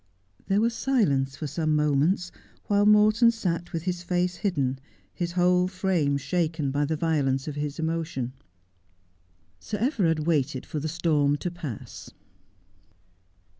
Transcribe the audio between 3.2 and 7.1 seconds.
sat with h:'s face hidden, his whole frame shaken by the